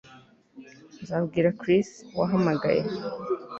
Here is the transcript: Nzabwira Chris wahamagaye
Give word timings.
Nzabwira 1.01 1.49
Chris 1.59 1.89
wahamagaye 2.17 2.81